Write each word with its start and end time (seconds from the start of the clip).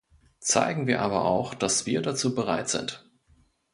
Zeigen 0.39 0.87
wir 0.87 0.99
aber 1.01 1.25
auch, 1.25 1.53
dass 1.53 1.85
wir 1.85 2.01
dazu 2.01 2.33
bereit 2.33 2.69
sind. 2.69 3.05